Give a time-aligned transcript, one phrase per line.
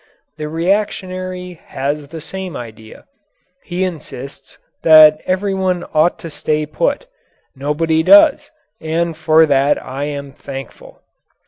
[0.39, 3.05] The reactionary has the same idea.
[3.63, 7.05] He insists that everyone ought to stay put.
[7.55, 8.49] Nobody does,
[8.81, 11.03] and for that I am thankful.